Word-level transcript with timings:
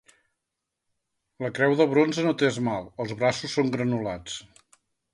La 1.43 1.51
creu 1.59 1.77
de 1.83 1.87
bronze 1.93 2.25
no 2.31 2.35
té 2.41 2.51
esmalt, 2.55 2.91
els 3.05 3.17
braços 3.23 3.57
són 3.61 3.73
granulats. 3.79 4.43